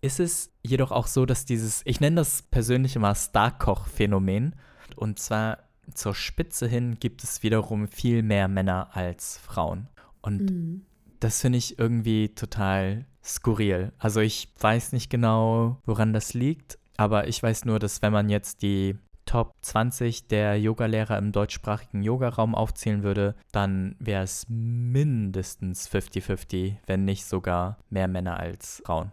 [0.02, 4.56] ist es jedoch auch so, dass dieses, ich nenne das persönlich immer Starkoch-Phänomen,
[4.96, 5.60] und zwar
[5.94, 9.88] zur Spitze hin gibt es wiederum viel mehr Männer als Frauen.
[10.22, 10.86] Und mhm.
[11.20, 13.92] das finde ich irgendwie total skurril.
[13.98, 18.30] Also ich weiß nicht genau, woran das liegt, aber ich weiß nur, dass wenn man
[18.30, 25.90] jetzt die Top 20 der Yogalehrer im deutschsprachigen Yogaraum aufzählen würde, dann wäre es mindestens
[25.90, 29.12] 50-50, wenn nicht sogar mehr Männer als Frauen.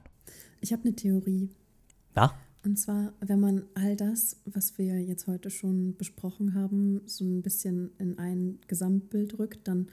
[0.61, 1.51] Ich habe eine Theorie.
[2.15, 2.35] Na?
[2.65, 7.43] Und zwar, wenn man all das, was wir jetzt heute schon besprochen haben, so ein
[7.43, 9.89] bisschen in ein Gesamtbild rückt, dann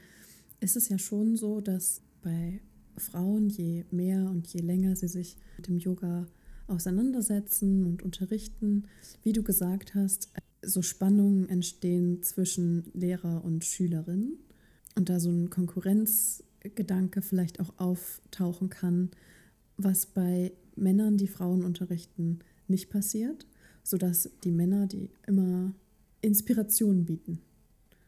[0.60, 2.60] ist es ja schon so, dass bei
[2.96, 6.26] Frauen, je mehr und je länger sie sich mit dem Yoga
[6.66, 8.84] auseinandersetzen und unterrichten,
[9.22, 10.30] wie du gesagt hast,
[10.62, 14.38] so Spannungen entstehen zwischen Lehrer und Schülerin.
[14.96, 19.10] Und da so ein Konkurrenzgedanke vielleicht auch auftauchen kann,
[19.76, 23.46] was bei Männern, die Frauen unterrichten, nicht passiert,
[23.82, 25.72] sodass die Männer, die immer
[26.20, 27.40] Inspiration bieten,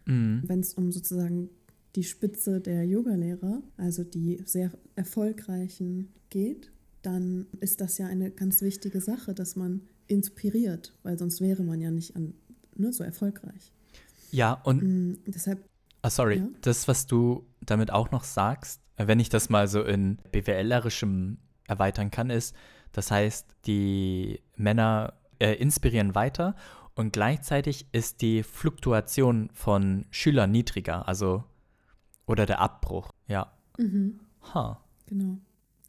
[0.07, 0.42] mhm.
[0.47, 1.51] wenn es um sozusagen
[1.94, 6.71] die Spitze der Yogalehrer, also die sehr erfolgreichen geht,
[7.03, 11.81] dann ist das ja eine ganz wichtige Sache, dass man inspiriert, weil sonst wäre man
[11.81, 12.35] ja nicht an,
[12.77, 13.73] ne, so erfolgreich.
[14.31, 15.64] Ja, und mm, deshalb.
[16.03, 16.49] Ah, sorry, ja?
[16.61, 22.11] das, was du damit auch noch sagst, wenn ich das mal so in BWLerischem erweitern
[22.11, 22.55] kann, ist,
[22.99, 26.57] das heißt, die Männer äh, inspirieren weiter
[26.97, 31.45] und gleichzeitig ist die Fluktuation von Schülern niedriger, also
[32.27, 33.53] oder der Abbruch, ja.
[33.79, 34.19] Mhm.
[34.53, 34.75] Huh.
[35.07, 35.39] Genau.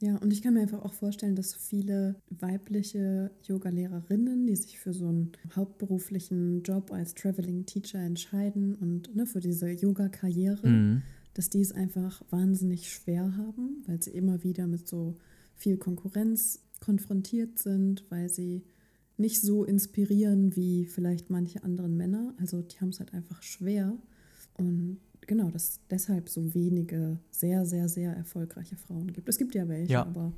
[0.03, 4.93] Ja, und ich kann mir einfach auch vorstellen, dass viele weibliche Yoga-Lehrerinnen, die sich für
[4.93, 11.01] so einen hauptberuflichen Job als Traveling Teacher entscheiden und ne, für diese Yoga-Karriere, mhm.
[11.33, 15.17] dass die es einfach wahnsinnig schwer haben, weil sie immer wieder mit so
[15.55, 18.63] viel Konkurrenz konfrontiert sind, weil sie
[19.17, 22.33] nicht so inspirieren wie vielleicht manche anderen Männer.
[22.37, 23.97] Also die haben es halt einfach schwer.
[24.57, 29.27] Und genau, dass es deshalb so wenige sehr, sehr, sehr erfolgreiche Frauen gibt.
[29.27, 30.01] Es gibt ja welche, ja.
[30.01, 30.31] aber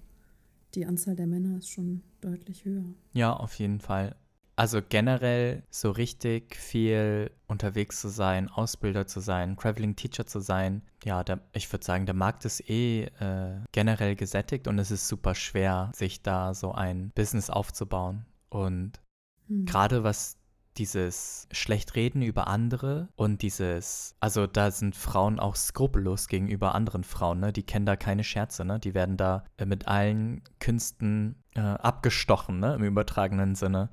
[0.74, 2.86] die Anzahl der Männer ist schon deutlich höher.
[3.14, 4.16] Ja, auf jeden Fall.
[4.62, 10.84] Also generell so richtig viel unterwegs zu sein, Ausbilder zu sein, Traveling Teacher zu sein,
[11.04, 15.08] ja, der, ich würde sagen, der Markt ist eh äh, generell gesättigt und es ist
[15.08, 18.28] super schwer, sich da so ein Business aufzubauen.
[18.50, 19.02] Und
[19.48, 19.66] hm.
[19.66, 20.38] gerade was
[20.78, 27.40] dieses Schlechtreden über andere und dieses, also da sind Frauen auch skrupellos gegenüber anderen Frauen,
[27.40, 27.52] ne?
[27.52, 28.80] Die kennen da keine Scherze, ne?
[28.80, 32.76] Die werden da äh, mit allen Künsten äh, abgestochen, ne?
[32.76, 33.90] Im übertragenen Sinne.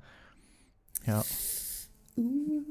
[1.08, 1.24] Ja.
[2.16, 2.64] Uh,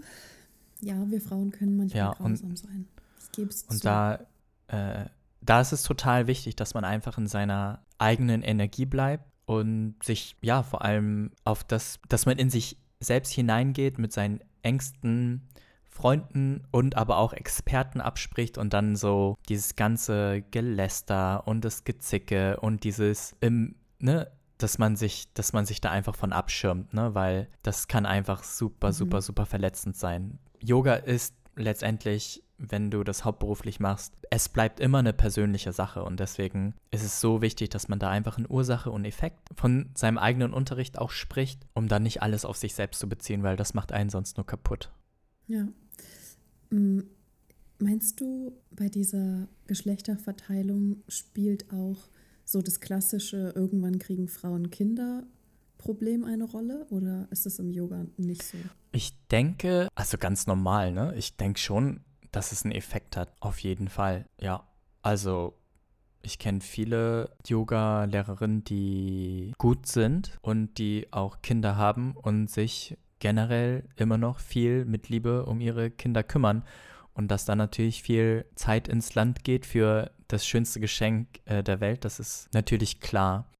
[0.81, 2.87] ja, wir Frauen können manchmal ja, grausam und, sein.
[3.19, 3.73] Ich gebe es zu.
[3.73, 4.19] Und da,
[4.67, 5.05] äh,
[5.41, 10.35] da ist es total wichtig, dass man einfach in seiner eigenen Energie bleibt und sich,
[10.41, 15.47] ja, vor allem auf das, dass man in sich selbst hineingeht mit seinen engsten
[15.89, 22.59] Freunden und aber auch Experten abspricht und dann so dieses ganze Geläster und das Gezicke
[22.59, 27.13] und dieses im, ne, dass man sich, dass man sich da einfach von abschirmt, ne,
[27.13, 28.93] weil das kann einfach super, mhm.
[28.93, 30.39] super, super verletzend sein.
[30.59, 36.19] Yoga ist letztendlich, wenn du das hauptberuflich machst, es bleibt immer eine persönliche Sache und
[36.19, 40.17] deswegen ist es so wichtig, dass man da einfach in Ursache und Effekt von seinem
[40.17, 43.73] eigenen Unterricht auch spricht, um dann nicht alles auf sich selbst zu beziehen, weil das
[43.73, 44.91] macht einen sonst nur kaputt.
[45.47, 45.67] Ja.
[47.79, 52.09] Meinst du, bei dieser Geschlechterverteilung spielt auch
[52.47, 55.23] so das klassische, irgendwann kriegen Frauen Kinder
[55.77, 58.57] Problem eine Rolle oder ist es im Yoga nicht so?
[58.91, 61.13] Ich denke, also ganz normal, ne?
[61.15, 64.25] Ich denke schon, dass es einen Effekt hat, auf jeden Fall.
[64.39, 64.67] Ja,
[65.01, 65.53] also
[66.23, 73.87] ich kenne viele Yoga-Lehrerinnen, die gut sind und die auch Kinder haben und sich generell
[73.95, 76.63] immer noch viel mit Liebe um ihre Kinder kümmern.
[77.17, 81.79] Und dass da natürlich viel Zeit ins Land geht für das schönste Geschenk äh, der
[81.79, 83.51] Welt, das ist natürlich klar.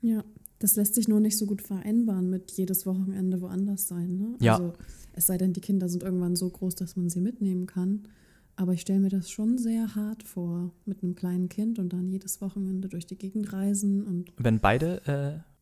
[0.00, 0.24] Ja,
[0.58, 4.16] das lässt sich nur nicht so gut vereinbaren mit jedes Wochenende woanders sein.
[4.18, 4.36] Ne?
[4.40, 4.54] Ja.
[4.54, 4.74] Also,
[5.14, 8.08] es sei denn, die Kinder sind irgendwann so groß, dass man sie mitnehmen kann.
[8.54, 12.08] Aber ich stelle mir das schon sehr hart vor, mit einem kleinen Kind und dann
[12.08, 14.04] jedes Wochenende durch die Gegend reisen.
[14.04, 15.52] Und Wenn beide äh,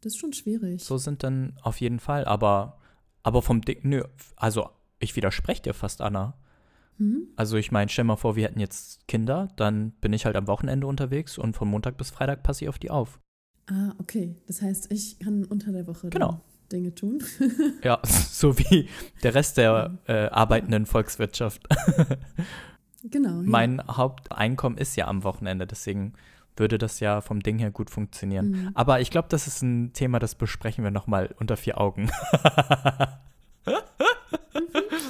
[0.00, 0.82] das ist schon schwierig.
[0.82, 2.24] so sind, dann auf jeden Fall.
[2.24, 2.78] Aber,
[3.22, 4.02] aber vom Dick, nö,
[4.36, 6.34] also ich widerspreche dir fast, Anna.
[7.00, 7.28] Hm?
[7.34, 10.46] Also ich meine, stell mal vor, wir hätten jetzt Kinder, dann bin ich halt am
[10.46, 13.18] Wochenende unterwegs und von Montag bis Freitag passe ich auf die auf.
[13.70, 14.36] Ah, okay.
[14.46, 16.40] Das heißt, ich kann unter der Woche Genau.
[16.70, 17.22] Dinge tun.
[17.82, 18.88] Ja, so wie
[19.22, 21.62] der Rest der äh, arbeitenden Volkswirtschaft.
[23.02, 23.40] genau.
[23.40, 23.42] ja.
[23.44, 26.12] Mein Haupteinkommen ist ja am Wochenende, deswegen
[26.56, 28.50] würde das ja vom Ding her gut funktionieren.
[28.50, 28.70] Mhm.
[28.74, 32.10] Aber ich glaube, das ist ein Thema, das besprechen wir nochmal unter vier Augen.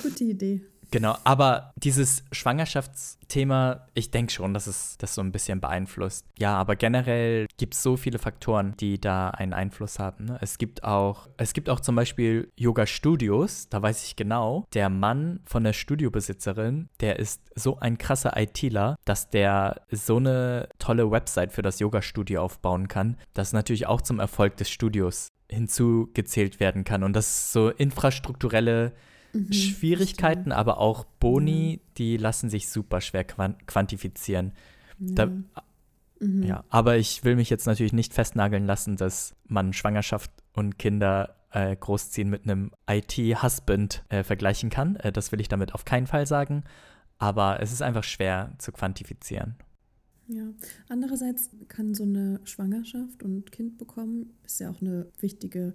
[0.03, 0.61] Gute Idee.
[0.90, 6.26] Genau, aber dieses Schwangerschaftsthema, ich denke schon, dass es das so ein bisschen beeinflusst.
[6.38, 10.24] Ja, aber generell gibt es so viele Faktoren, die da einen Einfluss haben.
[10.24, 10.38] Ne?
[10.40, 15.40] Es gibt auch, es gibt auch zum Beispiel Yoga-Studios, da weiß ich genau, der Mann
[15.44, 21.53] von der Studiobesitzerin, der ist so ein krasser ITler, dass der so eine tolle Website
[21.53, 27.03] für das Yoga-Studio aufbauen kann, das natürlich auch zum Erfolg des Studios hinzugezählt werden kann.
[27.03, 28.92] Und das ist so infrastrukturelle
[29.33, 34.53] Mhm, Schwierigkeiten, aber auch Boni, die lassen sich super schwer quan quantifizieren.
[34.99, 35.14] verstehe.
[35.14, 35.31] Da,
[36.21, 36.43] Mhm.
[36.43, 41.35] ja, aber ich will mich jetzt natürlich nicht festnageln lassen, dass man Schwangerschaft und Kinder
[41.53, 44.97] äh, großziehen mit einem IT-Husband äh, vergleichen kann.
[44.97, 46.64] Äh, das will ich damit auf keinen Fall sagen.
[47.19, 49.57] Aber es ist einfach schwer zu quantifizieren.
[50.29, 50.45] Ja,
[50.88, 55.75] andererseits kann so eine Schwangerschaft und Kind bekommen, ist ja auch eine wichtige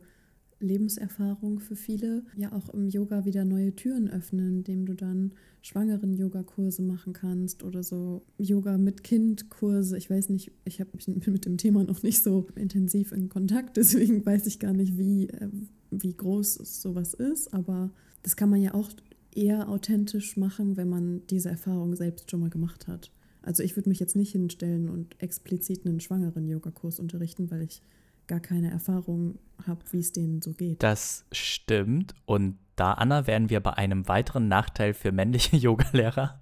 [0.60, 6.14] Lebenserfahrung für viele, ja auch im Yoga wieder neue Türen öffnen, indem du dann schwangeren
[6.14, 9.98] Yogakurse machen kannst oder so Yoga mit Kind Kurse.
[9.98, 13.78] Ich weiß nicht, ich habe mich mit dem Thema noch nicht so intensiv in Kontakt,
[13.78, 15.50] deswegen weiß ich gar nicht, wie, äh,
[15.92, 17.92] wie groß sowas ist, aber
[18.24, 18.90] das kann man ja auch
[19.36, 23.12] eher authentisch machen, wenn man diese Erfahrung selbst schon mal gemacht hat.
[23.42, 27.82] Also ich würde mich jetzt nicht hinstellen und explizit einen schwangeren Yogakurs unterrichten, weil ich
[28.28, 30.84] gar keine Erfahrung habe, wie es denen so geht.
[30.84, 32.14] Das stimmt.
[32.26, 36.42] Und da, Anna, wären wir bei einem weiteren Nachteil für männliche Yogalehrer.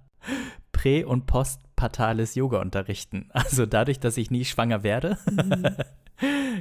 [0.72, 3.28] Prä- und postpartales Yoga unterrichten.
[3.32, 5.18] Also dadurch, dass ich nie schwanger werde,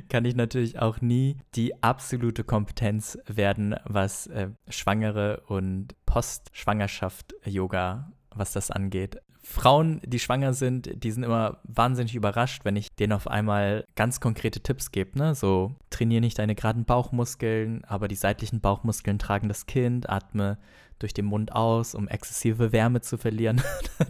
[0.10, 8.54] kann ich natürlich auch nie die absolute Kompetenz werden, was äh, Schwangere und Post-Schwangerschaft-Yoga, was
[8.54, 9.18] das angeht.
[9.46, 14.22] Frauen, die schwanger sind, die sind immer wahnsinnig überrascht, wenn ich denen auf einmal ganz
[14.22, 15.20] konkrete Tipps gebe.
[15.20, 15.36] Ne?
[15.36, 20.58] So, trainiere nicht deine geraden Bauchmuskeln, aber die seitlichen Bauchmuskeln tragen das Kind, atme
[21.00, 23.62] durch den Mund aus, um exzessive Wärme zu verlieren.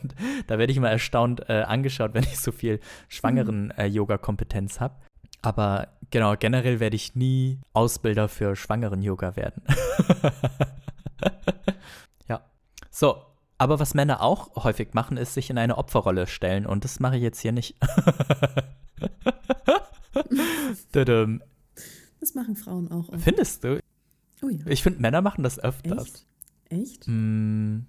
[0.47, 4.95] da werde ich immer erstaunt äh, angeschaut, wenn ich so viel schwangeren äh, Yoga-Kompetenz habe.
[5.41, 9.63] Aber genau, generell werde ich nie Ausbilder für schwangeren Yoga werden.
[12.27, 12.41] ja.
[12.91, 13.17] So,
[13.63, 16.65] aber was Männer auch häufig machen, ist sich in eine Opferrolle stellen.
[16.65, 17.75] Und das mache ich jetzt hier nicht.
[22.19, 23.09] Das machen Frauen auch.
[23.09, 23.21] oft.
[23.21, 23.79] Findest du?
[24.43, 24.65] Oh ja.
[24.67, 26.25] Ich finde, Männer machen das öfters.
[26.69, 26.81] Echt?
[26.81, 27.07] Echt?
[27.07, 27.79] Mm,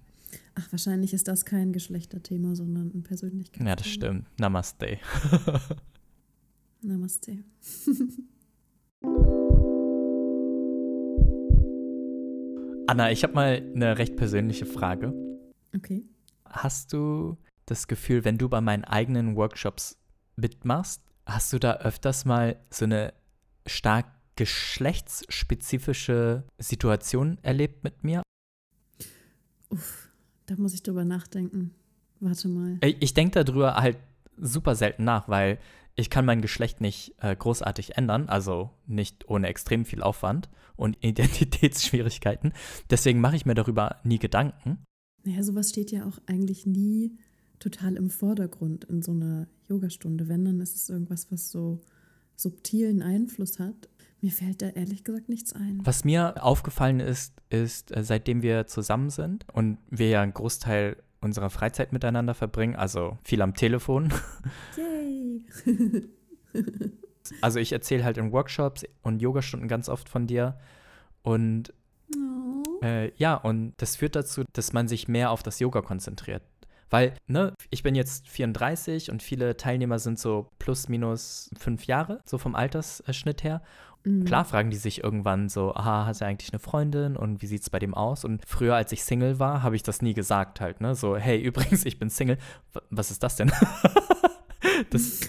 [0.57, 3.71] Ach, wahrscheinlich ist das kein Geschlechterthema, sondern ein Persönlichkeitsthema.
[3.71, 4.27] ja, das stimmt.
[4.41, 4.99] Namaste.
[6.81, 7.39] Namaste.
[12.87, 15.13] Anna, ich habe mal eine recht persönliche Frage.
[15.75, 16.05] Okay.
[16.45, 19.99] Hast du das Gefühl, wenn du bei meinen eigenen Workshops
[20.37, 23.13] mitmachst, hast du da öfters mal so eine
[23.67, 24.07] stark
[24.37, 28.23] geschlechtsspezifische Situation erlebt mit mir?
[29.71, 30.11] Uff,
[30.47, 31.73] da muss ich drüber nachdenken.
[32.21, 32.79] Warte mal.
[32.83, 33.99] Ich, ich denke darüber halt
[34.37, 35.61] super selten nach, weil
[35.97, 40.97] ich kann mein Geschlecht nicht äh, großartig ändern, also nicht ohne extrem viel Aufwand und
[41.05, 42.53] Identitätsschwierigkeiten.
[42.91, 44.85] Deswegen mache ich mir darüber nie Gedanken.
[45.25, 47.17] Naja, sowas steht ja auch eigentlich nie
[47.59, 50.29] total im Vordergrund in so einer Yogastunde.
[50.29, 51.81] Wenn, dann ist es irgendwas, was so
[52.37, 53.89] subtilen Einfluss hat.
[54.21, 55.81] Mir fällt da ehrlich gesagt nichts ein.
[55.85, 60.97] Was mir aufgefallen ist, ist, äh, seitdem wir zusammen sind und wir ja einen Großteil
[61.21, 64.13] unserer Freizeit miteinander verbringen, also viel am Telefon.
[64.77, 65.45] Yay!
[67.41, 70.59] Also ich erzähle halt in Workshops und Yogastunden ganz oft von dir.
[71.23, 71.73] Und.
[72.85, 76.43] Äh, ja, und das führt dazu, dass man sich mehr auf das Yoga konzentriert.
[76.91, 82.21] Weil, ne, ich bin jetzt 34 und viele Teilnehmer sind so plus minus fünf Jahre,
[82.25, 83.63] so vom Altersschnitt her.
[84.05, 84.27] Mhm.
[84.27, 87.71] Klar fragen die sich irgendwann so, aha, hast du eigentlich eine Freundin und wie sieht's
[87.71, 88.25] bei dem aus?
[88.25, 90.95] Und früher, als ich Single war, habe ich das nie gesagt halt, ne?
[90.95, 92.39] So, hey, übrigens, ich bin Single.
[92.91, 93.51] Was ist das denn?
[94.91, 95.21] das,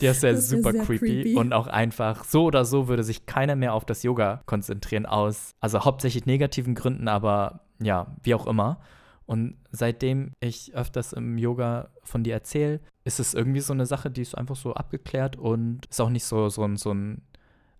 [0.00, 1.22] der ist ja das super ist creepy.
[1.22, 1.36] creepy.
[1.36, 5.54] und auch einfach so oder so würde sich keiner mehr auf das Yoga konzentrieren aus,
[5.60, 8.80] also hauptsächlich negativen Gründen, aber ja, wie auch immer.
[9.26, 14.10] Und seitdem ich öfters im Yoga von dir erzähle, ist es irgendwie so eine Sache,
[14.10, 17.22] die ist einfach so abgeklärt und ist auch nicht so, so, so ein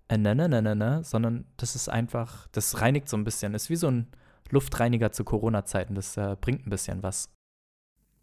[0.08, 3.54] äh, ne, ne, ne, ne, ne, sondern das ist einfach, das reinigt so ein bisschen.
[3.54, 4.06] Ist wie so ein
[4.50, 5.94] Luftreiniger zu Corona-Zeiten.
[5.94, 7.28] Das äh, bringt ein bisschen was.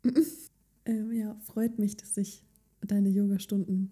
[0.85, 2.43] ähm, ja, freut mich, dass ich
[2.85, 3.91] deine Yoga-Stunden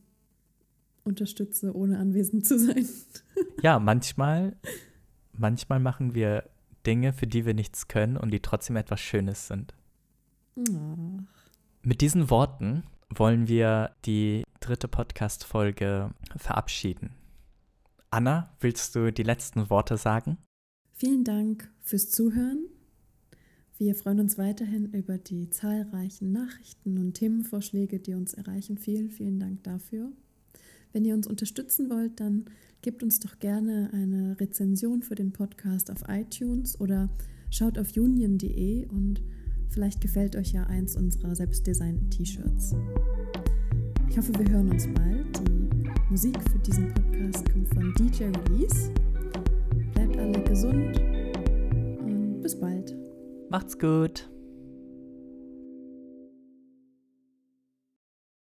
[1.04, 2.88] unterstütze, ohne anwesend zu sein.
[3.62, 4.56] ja, manchmal,
[5.34, 6.50] manchmal machen wir
[6.86, 9.74] Dinge, für die wir nichts können und die trotzdem etwas Schönes sind.
[10.60, 11.52] Ach.
[11.84, 17.12] Mit diesen Worten wollen wir die dritte Podcast-Folge verabschieden.
[18.12, 20.38] Anna, willst du die letzten Worte sagen?
[20.92, 22.68] Vielen Dank fürs Zuhören.
[23.84, 28.78] Wir freuen uns weiterhin über die zahlreichen Nachrichten und Themenvorschläge, die uns erreichen.
[28.78, 30.12] Vielen, vielen Dank dafür.
[30.94, 32.46] Wenn ihr uns unterstützen wollt, dann
[32.84, 37.10] gebt uns doch gerne eine Rezension für den Podcast auf iTunes oder
[37.50, 39.24] schaut auf union.de und
[39.70, 42.76] vielleicht gefällt euch ja eins unserer selbstdesignten T-Shirts.
[44.12, 45.40] Ich hoffe, wir hören uns bald.
[45.40, 48.92] Die Musik für diesen Podcast kommt von DJ Release.
[49.96, 51.02] Bleibt alle gesund
[52.06, 53.01] und bis bald.
[53.52, 54.30] Macht's gut.